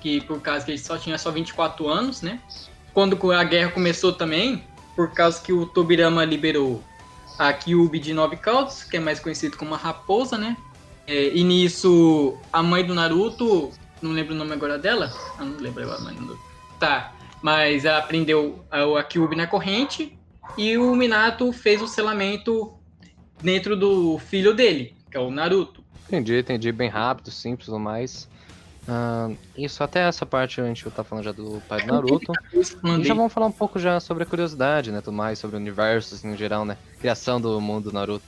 [0.00, 2.40] que por causa que ele só tinha só 24 anos, né?
[2.94, 4.64] Quando a guerra começou também,
[4.96, 6.82] por causa que o Tobirama liberou
[7.38, 10.56] a Kyubi de Nove Caudos, que é mais conhecido como a Raposa, né?
[11.06, 13.70] É, e nisso, a mãe do Naruto,
[14.00, 16.38] não lembro o nome agora dela, ah, não lembro agora, mas não...
[16.78, 17.12] Tá,
[17.44, 20.18] mas ela prendeu a, a na corrente
[20.56, 22.72] e o Minato fez o selamento
[23.42, 25.84] dentro do filho dele, que é o Naruto.
[26.06, 28.26] Entendi, entendi, bem rápido, simples, mais.
[28.88, 32.32] Uh, isso, até essa parte a gente tá falando já do pai do Naruto.
[32.54, 35.02] e já vamos falar um pouco já sobre a curiosidade, né?
[35.02, 36.78] Tudo mais, sobre o universo assim, em geral, né?
[36.98, 38.24] Criação do mundo do Naruto.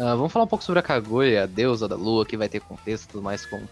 [0.00, 2.58] Uh, vamos falar um pouco sobre a Kaguya, a deusa da lua, que vai ter
[2.58, 3.62] contexto tudo mais com.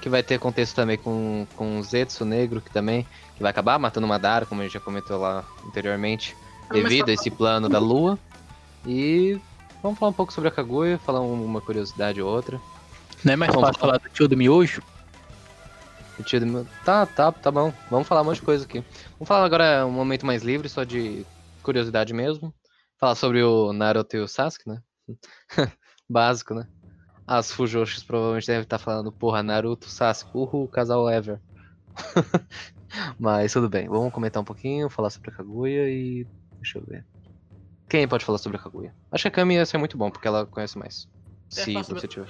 [0.00, 3.06] Que vai ter contexto também com, com o Zetsu Negro, que também
[3.40, 6.36] que vai acabar matando Madara, como a gente já comentou lá anteriormente,
[6.70, 8.18] devido a esse plano da lua.
[8.86, 9.40] E
[9.82, 12.60] vamos falar um pouco sobre a Kaguya, falar uma curiosidade ou outra.
[13.24, 14.82] Não é mais fácil falar do tio do Miojo?
[16.84, 17.72] Tá, tá, tá bom.
[17.90, 18.84] Vamos falar um monte de coisa aqui.
[19.12, 21.24] Vamos falar agora um momento mais livre, só de
[21.62, 22.52] curiosidade mesmo.
[22.98, 24.82] Falar sobre o Naruto e o Sasuke, né?
[26.06, 26.66] Básico, né?
[27.26, 31.40] As Fujoshis provavelmente devem estar falando, porra, Naruto, Sasuke, uhul, casal ever.
[33.18, 36.26] Mas tudo bem, vamos comentar um pouquinho, falar sobre a Kaguya e.
[36.60, 37.06] Deixa eu ver.
[37.88, 38.94] Quem pode falar sobre a Kaguya?
[39.10, 41.08] Acho que a Kami ia ser muito bom, porque ela conhece mais.
[41.48, 42.26] Se você tiver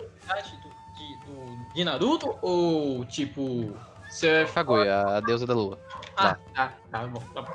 [1.74, 3.76] de Naruto ou tipo
[4.08, 5.78] Você é Kaguya, a deusa da lua.
[6.16, 7.48] Ah, tá, tá bom, tá bom.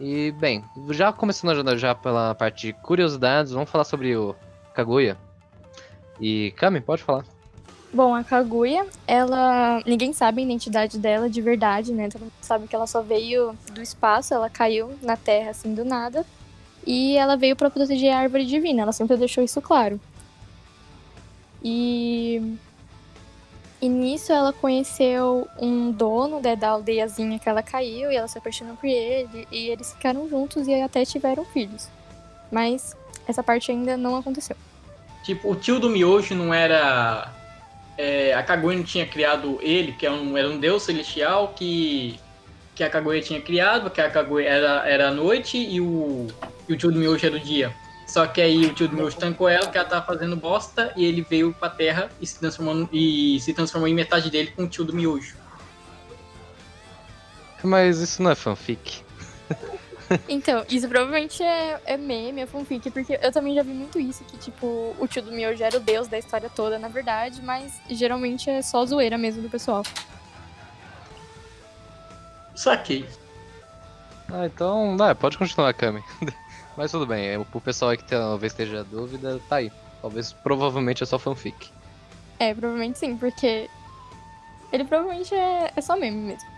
[0.00, 4.34] E, bem, já começando já pela parte de curiosidades, vamos falar sobre o
[4.74, 5.16] Kaguya.
[6.20, 7.24] E, Kami, pode falar.
[7.94, 9.80] Bom, a Kaguya, ela.
[9.86, 12.08] Ninguém sabe a identidade dela de verdade, né?
[12.08, 15.84] Todo mundo sabe que ela só veio do espaço, ela caiu na Terra assim do
[15.84, 16.26] nada.
[16.84, 20.00] E ela veio para proteger a árvore divina, ela sempre deixou isso claro.
[21.62, 22.56] E.
[23.80, 28.38] E nisso ela conheceu um dono né, da aldeiazinha que ela caiu e ela se
[28.38, 29.46] apaixonou por ele.
[29.52, 31.88] E eles ficaram juntos e até tiveram filhos.
[32.50, 32.96] Mas
[33.28, 34.56] essa parte ainda não aconteceu.
[35.22, 37.43] Tipo, o tio do Miojo não era.
[37.96, 42.18] É, a Kaguya tinha criado ele, que era um, era um deus celestial que,
[42.74, 46.26] que a Kaguya tinha criado, que a Kaguya era, era a noite e o,
[46.68, 47.74] e o tio do Miojo era o dia.
[48.06, 51.04] Só que aí o tio do Miojo tancou ela, que ela tava fazendo bosta, e
[51.04, 54.68] ele veio pra terra e se transformou, e se transformou em metade dele com o
[54.68, 55.36] tio do Miojo.
[57.62, 59.02] Mas isso não é fanfic.
[60.28, 64.24] Então, isso provavelmente é, é meme, é fanfic, porque eu também já vi muito isso,
[64.24, 67.80] que, tipo, o tio do Miojo era o deus da história toda, na verdade, mas
[67.88, 69.82] geralmente é só zoeira mesmo do pessoal.
[72.54, 73.08] Saquei.
[74.32, 76.02] Ah, então, é, pode continuar, Kami.
[76.76, 79.70] Mas tudo bem, é, pro pessoal aí que talvez esteja dúvida, tá aí.
[80.00, 81.70] Talvez, provavelmente é só fanfic.
[82.38, 83.70] É, provavelmente sim, porque
[84.72, 86.48] ele provavelmente é, é só meme mesmo.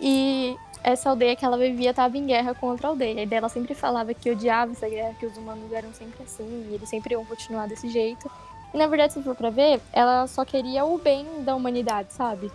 [0.00, 3.22] E essa aldeia que ela vivia estava em guerra com outra aldeia.
[3.22, 6.68] E daí ela sempre falava que odiava essa guerra, que os humanos eram sempre assim,
[6.70, 8.30] e eles sempre iam continuar desse jeito.
[8.72, 12.50] E na verdade, se for pra ver, ela só queria o bem da humanidade, sabe?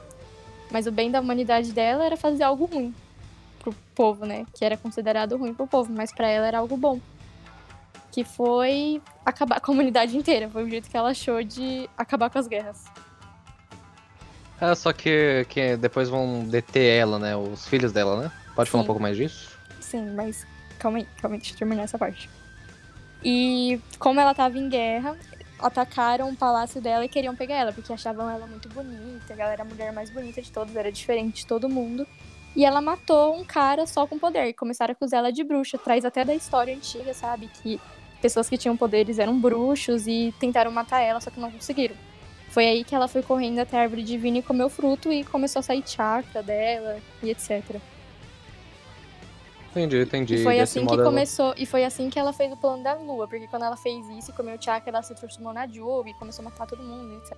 [0.71, 2.93] Mas o bem da humanidade dela era fazer algo ruim
[3.59, 4.45] pro povo, né?
[4.53, 6.99] Que era considerado ruim pro povo, mas para ela era algo bom.
[8.11, 10.49] Que foi acabar com a humanidade inteira.
[10.49, 12.85] Foi o jeito que ela achou de acabar com as guerras.
[14.59, 17.35] É, só que, que depois vão deter ela, né?
[17.35, 18.31] Os filhos dela, né?
[18.55, 18.85] Pode falar Sim.
[18.85, 19.57] um pouco mais disso?
[19.79, 20.45] Sim, mas
[20.79, 22.29] calma aí, calma aí, deixa eu terminar essa parte.
[23.23, 25.17] E como ela tava em guerra,
[25.59, 29.63] atacaram o palácio dela e queriam pegar ela, porque achavam ela muito bonita, ela era
[29.63, 32.07] a mulher mais bonita de todos, era diferente de todo mundo.
[32.55, 35.77] E ela matou um cara só com poder, e começaram a acusar ela de bruxa,
[35.77, 37.49] traz até da história antiga, sabe?
[37.61, 37.81] Que
[38.21, 41.95] pessoas que tinham poderes eram bruxos e tentaram matar ela, só que não conseguiram.
[42.49, 45.59] Foi aí que ela foi correndo até a árvore divina e comeu fruto e começou
[45.59, 47.75] a sair chakra dela e etc.
[49.71, 50.35] Entendi, entendi.
[50.35, 52.81] E foi assim que modo ela- começou, e foi assim que ela fez o plano
[52.81, 56.11] da lua, porque quando ela fez isso e comeu chakra, ela se transformou na Jubi
[56.11, 57.37] e começou a matar todo mundo, etc.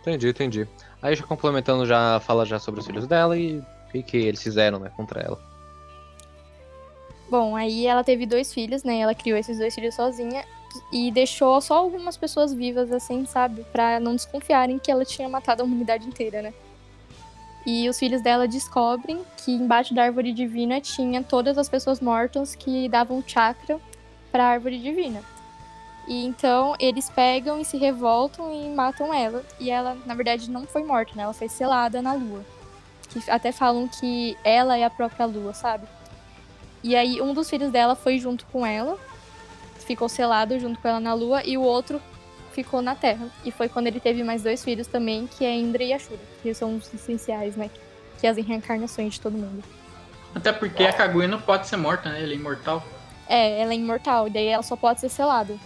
[0.00, 0.68] Entendi, entendi.
[1.02, 4.42] Aí já complementando, já fala já sobre os filhos dela e o que, que eles
[4.42, 5.38] fizeram, né, contra ela.
[7.28, 8.98] Bom, aí ela teve dois filhos, né?
[9.00, 10.44] Ela criou esses dois filhos sozinha
[10.92, 13.64] e deixou só algumas pessoas vivas, assim, sabe?
[13.72, 16.54] Pra não desconfiarem que ela tinha matado a humanidade inteira, né?
[17.66, 22.54] E os filhos dela descobrem que embaixo da árvore divina tinha todas as pessoas mortas
[22.54, 23.80] que davam chakra
[24.30, 25.22] pra árvore divina.
[26.06, 29.42] E então eles pegam e se revoltam e matam ela.
[29.58, 31.22] E ela, na verdade, não foi morta, né?
[31.22, 32.44] Ela foi selada na lua.
[33.08, 35.86] Que até falam que ela é a própria lua, sabe?
[36.82, 38.98] E aí um dos filhos dela foi junto com ela,
[39.84, 42.00] ficou selado junto com ela na lua, e o outro
[42.52, 43.28] ficou na terra.
[43.44, 46.52] E foi quando ele teve mais dois filhos também, que é Indra e Ashura, que
[46.54, 47.70] são os essenciais, né?
[48.20, 49.62] Que é as reencarnações de todo mundo.
[50.34, 52.22] Até porque a Kaguya não pode ser morta, né?
[52.22, 52.84] Ela é imortal.
[53.28, 55.56] É, ela é imortal, e daí ela só pode ser selada.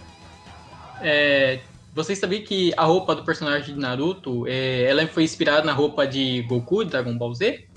[1.01, 1.59] É,
[1.93, 6.07] vocês sabiam que a roupa do personagem de Naruto, é, ela foi inspirada na roupa
[6.07, 7.67] de Goku, de Dragon Ball Z?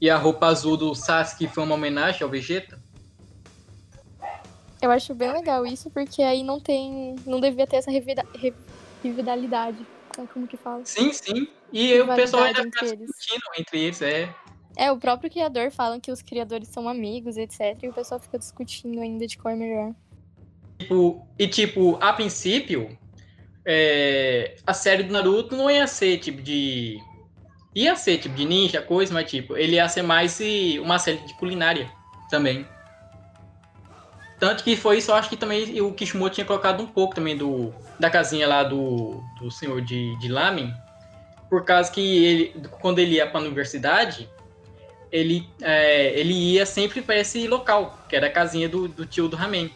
[0.00, 2.81] E a roupa azul do Sasuke foi uma homenagem ao Vegeta?
[4.82, 7.14] Eu acho bem legal isso, porque aí não tem.
[7.24, 8.26] não devia ter essa revida,
[9.02, 9.78] rivalidade.
[10.10, 10.84] Então, como que fala?
[10.84, 11.46] Sim, sim.
[11.72, 13.06] E o pessoal ainda fica entre eles.
[13.06, 14.34] discutindo entre eles, é.
[14.76, 17.78] É, o próprio criador fala que os criadores são amigos, etc.
[17.80, 19.94] E o pessoal fica discutindo ainda de qual é melhor.
[20.80, 22.98] Tipo, e tipo, a princípio,
[23.64, 26.98] é, a série do Naruto não ia ser tipo de.
[27.72, 30.40] Ia ser tipo de ninja, coisa, mas tipo, ele ia ser mais
[30.80, 31.88] uma série de culinária
[32.28, 32.66] também.
[34.42, 37.36] Tanto que foi isso, eu acho que também o Kishimoto tinha colocado um pouco também
[37.36, 40.74] do, da casinha lá do, do senhor de, de Lamen.
[41.48, 44.28] Por causa que ele, quando ele ia para a universidade,
[45.12, 49.28] ele, é, ele ia sempre para esse local, que era a casinha do, do tio
[49.28, 49.72] do Ramen.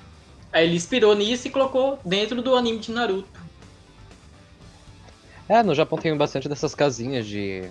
[0.53, 3.41] Aí ele inspirou nisso e colocou dentro do anime de Naruto.
[5.49, 7.71] É, no Japão tem bastante dessas casinhas de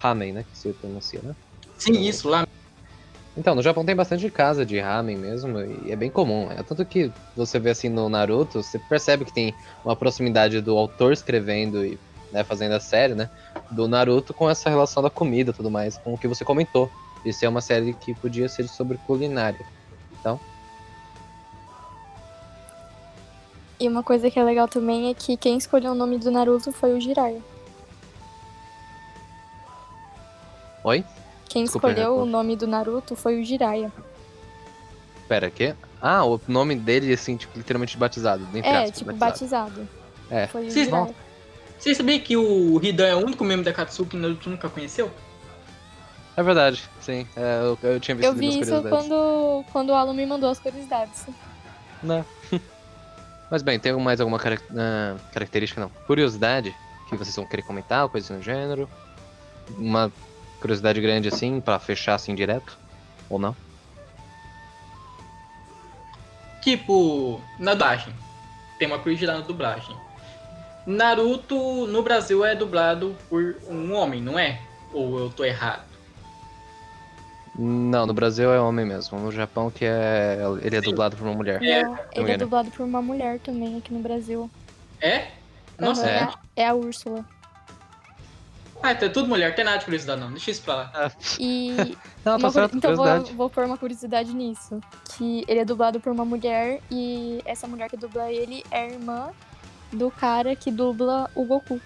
[0.00, 0.44] ramen, né?
[0.50, 1.36] Que se pronuncia, né?
[1.76, 2.44] Sim, isso lá.
[3.38, 6.50] Então, no Japão tem bastante casa de ramen mesmo, e é bem comum.
[6.50, 10.76] É tanto que você vê assim no Naruto, você percebe que tem uma proximidade do
[10.76, 11.96] autor escrevendo e
[12.32, 13.30] né, fazendo a série, né,
[13.70, 16.90] do Naruto com essa relação da comida e tudo mais, com o que você comentou.
[17.24, 19.64] Isso é uma série que podia ser sobre culinária.
[20.18, 20.40] Então,
[23.80, 26.72] E uma coisa que é legal também é que quem escolheu o nome do Naruto
[26.72, 27.40] foi o Jiraiya.
[30.82, 31.04] oi?
[31.48, 33.92] Quem Desculpa, escolheu o nome do Naruto foi o Jiraiya.
[35.26, 35.74] Pera, que?
[36.00, 38.46] Ah, o nome dele, assim, tipo, literalmente batizado.
[38.54, 39.88] Entre É, aspas, tipo, batizado.
[40.30, 40.46] É.
[40.46, 40.84] Foi o Sim.
[40.84, 41.14] Jiraiya.
[41.78, 44.68] Você sabia que o Hidan é o único membro da Katsuki que o Naruto nunca
[44.68, 45.10] conheceu?
[46.36, 47.26] É verdade, sim.
[47.36, 50.58] É, eu, eu tinha visto Eu vi isso quando, quando o Alan me mandou as
[50.60, 51.26] curiosidades.
[52.02, 52.24] Né?
[53.50, 55.88] Mas bem, tem mais alguma carac- ah, característica, não?
[56.06, 56.74] Curiosidade
[57.08, 58.88] que vocês vão querer comentar, coisa no gênero?
[59.76, 60.12] Uma
[60.60, 62.76] curiosidade grande assim, pra fechar assim direto?
[63.30, 63.54] Ou não?
[66.62, 68.14] Tipo, na dublagem.
[68.78, 69.96] Tem uma curiosidade na dublagem.
[70.86, 74.60] Naruto no Brasil é dublado por um homem, não é?
[74.92, 75.86] Ou eu tô errado?
[77.54, 79.18] Não, no Brasil é homem mesmo.
[79.18, 80.38] No Japão que é.
[80.62, 81.60] Ele é dublado por uma mulher.
[81.62, 82.38] É, ele é engano.
[82.38, 84.48] dublado por uma mulher também aqui no Brasil.
[85.00, 85.28] É?
[85.78, 86.16] Nossa, Aham, é?
[86.16, 87.24] é, a- é a Úrsula.
[88.82, 90.30] Ah, então é tudo mulher, tem nada de curiosidade não.
[90.30, 90.92] Deixa isso pra lá.
[90.94, 91.70] Ah, E
[92.24, 94.80] Não, uma tá certo, então vou, vou pôr uma curiosidade nisso.
[95.16, 98.86] Que ele é dublado por uma mulher e essa mulher que dubla ele é a
[98.86, 99.30] irmã
[99.92, 101.80] do cara que dubla o Goku.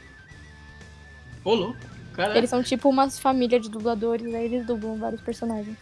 [1.44, 1.78] Ô, louco.
[2.12, 5.76] Cara, Eles são tipo uma família de dubladores, aí eles dublam vários personagens.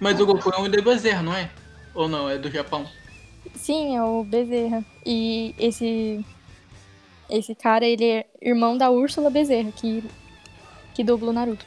[0.00, 1.50] Mas o Goku é um de Bezerra, não é?
[1.94, 2.88] Ou não, é do Japão?
[3.54, 4.82] Sim, é o Bezerra.
[5.04, 6.24] E esse
[7.30, 10.04] esse cara, ele é irmão da Úrsula Bezerra, que
[10.94, 11.64] que dubla o Naruto.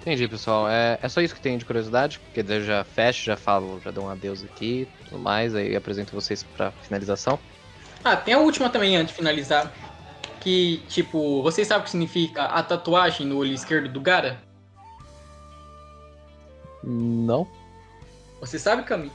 [0.00, 0.68] Entendi, pessoal.
[0.68, 3.80] É, é só isso que tem de curiosidade, porque daí eu já fecho, já falo,
[3.80, 7.38] já dou um adeus aqui tudo mais, aí apresento vocês pra finalização.
[8.02, 9.70] Ah, tem a última também antes de finalizar.
[10.40, 14.42] Que, tipo, vocês sabem o que significa a tatuagem no olho esquerdo do Gara?
[16.82, 17.46] Não?
[18.40, 19.12] Você sabe, Cami?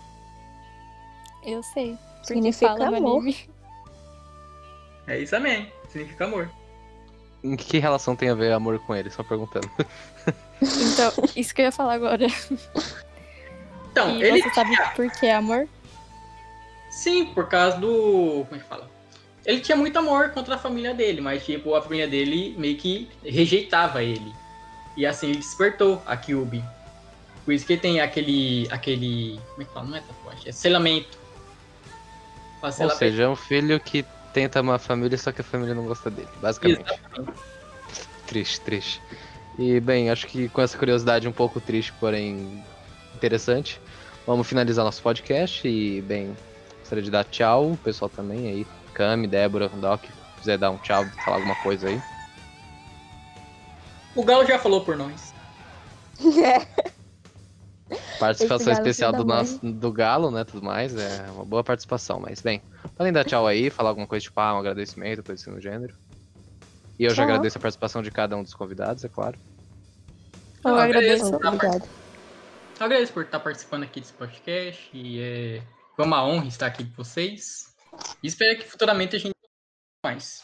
[1.43, 1.97] Eu sei.
[2.21, 3.21] Significa fala no amor.
[3.21, 3.49] anime.
[5.07, 5.71] É isso também.
[5.89, 6.49] Significa amor.
[7.43, 9.09] Em que relação tem a ver amor com ele?
[9.09, 9.69] Só perguntando.
[10.61, 12.25] Então, isso que eu ia falar agora.
[13.91, 15.67] Então, e ele você sabe por que amor?
[16.89, 18.45] Sim, por causa do.
[18.47, 18.89] Como é que fala?
[19.45, 23.09] Ele tinha muito amor contra a família dele, mas tipo, a família dele meio que
[23.23, 24.33] rejeitava ele.
[24.97, 26.63] E assim ele despertou a Kyubi.
[27.43, 28.67] Por isso que tem aquele.
[28.71, 29.39] aquele.
[29.51, 29.87] Como é que fala?
[29.87, 31.17] Não é tatuagem, é selamento.
[32.61, 34.03] Ou seja, é um filho que
[34.35, 36.81] tenta amar a família, só que a família não gosta dele, basicamente.
[36.81, 37.39] Exatamente.
[38.27, 39.01] Triste, triste.
[39.57, 42.61] E bem, acho que com essa curiosidade um pouco triste, porém
[43.15, 43.79] interessante,
[44.27, 46.35] vamos finalizar nosso podcast e bem,
[46.79, 50.77] gostaria de dar tchau, o pessoal também aí, Cami, Débora, Doc, se quiser dar um
[50.79, 52.01] tchau, falar alguma coisa aí.
[54.13, 55.33] O Galo já falou por nós.
[58.19, 62.61] Participação especial do nosso do Galo, né, tudo mais, é uma boa participação, mas bem,
[62.97, 65.93] podem dar tchau aí, falar alguma coisa tipo, ah, um agradecimento, coisa assim no gênero.
[66.97, 67.25] E eu já Tchau.
[67.25, 69.37] agradeço a participação de cada um dos convidados, é claro.
[70.63, 71.25] Eu agradeço.
[71.25, 71.47] agradeço.
[71.47, 71.85] Obrigada.
[72.79, 74.89] Eu agradeço por estar participando aqui desse podcast.
[74.93, 75.61] E é...
[75.95, 77.75] foi uma honra estar aqui com vocês.
[78.23, 79.33] E espero que futuramente a gente
[80.03, 80.43] mais.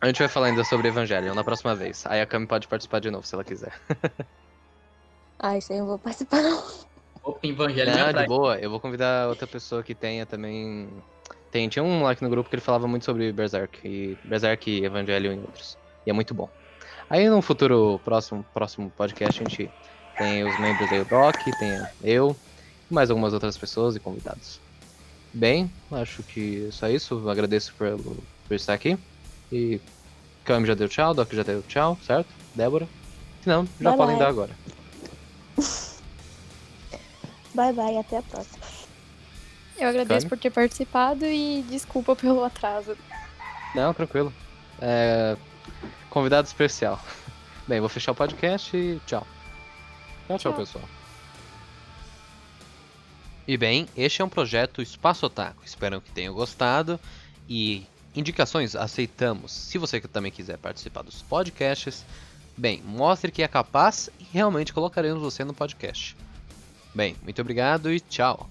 [0.00, 2.04] A gente vai falar ainda sobre Evangelion na próxima vez.
[2.06, 3.78] Aí a Cami pode participar de novo, se ela quiser.
[5.42, 6.62] Ah, isso aí eu não vou participar, não.
[7.22, 8.58] Opa, Evangelho de boa.
[8.58, 10.88] Eu vou convidar outra pessoa que tenha também.
[11.50, 13.80] Tem, tinha um lá aqui no grupo que ele falava muito sobre Berserk.
[13.86, 15.76] E Berserk, e Evangelion e outros.
[16.06, 16.48] E é muito bom.
[17.08, 19.70] Aí no futuro próximo, próximo podcast a gente
[20.16, 22.36] tem os membros aí, o Doc, tem eu,
[22.90, 24.60] e mais algumas outras pessoas e convidados.
[25.32, 27.14] Bem, acho que é só isso.
[27.14, 28.98] Eu agradeço por, por estar aqui.
[29.50, 29.80] E
[30.44, 32.28] Cami já deu tchau, Doc já deu tchau, certo?
[32.54, 32.86] Débora?
[33.42, 34.24] Se não, já Bye, podem bye.
[34.24, 34.79] dar agora.
[37.54, 38.64] Bye, bye, até a próxima.
[39.76, 42.96] Eu agradeço por ter participado e desculpa pelo atraso.
[43.74, 44.32] Não, tranquilo.
[44.80, 45.36] É,
[46.10, 47.00] Convidado especial.
[47.66, 49.26] Bem, vou fechar o podcast e tchau.
[50.26, 50.54] Tchau, tchau, Tchau.
[50.54, 50.84] pessoal.
[53.46, 55.62] E bem, este é um projeto Espaço Otaku.
[55.64, 57.00] Espero que tenham gostado.
[57.48, 57.84] E
[58.14, 59.50] indicações aceitamos.
[59.52, 62.04] Se você também quiser participar dos podcasts,
[62.56, 66.16] bem, mostre que é capaz e realmente colocaremos você no podcast.
[66.94, 68.48] Bem, muito obrigado e tchau.